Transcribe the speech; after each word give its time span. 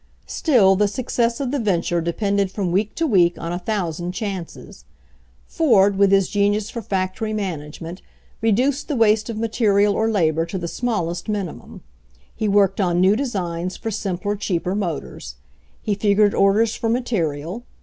Still 0.25 0.75
the 0.75 0.87
success 0.87 1.39
of 1.39 1.51
the 1.51 1.59
venture 1.59 2.01
depended 2.01 2.49
from 2.49 2.71
week 2.71 2.95
to 2.95 3.05
week 3.05 3.37
on 3.37 3.51
a 3.53 3.59
thousand 3.59 4.13
chances. 4.13 4.83
Ford, 5.45 5.95
with 5.95 6.11
his 6.11 6.27
genius 6.27 6.71
for 6.71 6.81
factory 6.81 7.33
management, 7.33 8.01
reduced 8.41 8.87
the 8.87 8.95
waste 8.95 9.29
of 9.29 9.37
material 9.37 9.93
or 9.93 10.09
labor 10.09 10.47
to 10.47 10.57
the 10.57 10.67
smallest 10.67 11.29
mini 11.29 11.51
mum. 11.53 11.81
He 12.35 12.47
worked 12.47 12.81
on 12.81 12.99
new 12.99 13.15
designs 13.15 13.77
for 13.77 13.91
simpler, 13.91 14.35
cheaper 14.35 14.73
motors. 14.73 15.35
He 15.83 15.93
figured 15.93 16.33
orders 16.33 16.73
for 16.75 16.89
material. 16.89 17.63